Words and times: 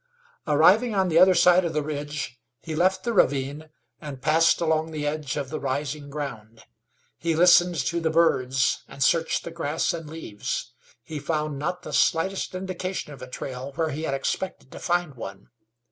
Arriving 0.47 0.95
on 0.95 1.09
the 1.09 1.19
other 1.19 1.35
side 1.35 1.63
of 1.63 1.73
the 1.73 1.83
ridge, 1.83 2.41
he 2.63 2.73
left 2.73 3.03
the 3.03 3.13
ravine 3.13 3.69
and 3.99 4.19
passed 4.23 4.59
along 4.59 4.89
the 4.89 5.05
edge 5.05 5.37
of 5.37 5.51
the 5.51 5.59
rising 5.59 6.09
ground. 6.09 6.63
He 7.19 7.35
listened 7.35 7.75
to 7.75 7.99
the 7.99 8.09
birds, 8.09 8.83
and 8.87 9.03
searched 9.03 9.43
the 9.43 9.51
grass 9.51 9.93
and 9.93 10.09
leaves. 10.09 10.73
He 11.03 11.19
found 11.19 11.59
not 11.59 11.83
the 11.83 11.93
slightest 11.93 12.55
indication 12.55 13.13
of 13.13 13.21
a 13.21 13.29
trail 13.29 13.73
where 13.75 13.91
he 13.91 14.01
had 14.01 14.15
expected 14.15 14.71
to 14.71 14.79
find 14.79 15.13
one. 15.13 15.49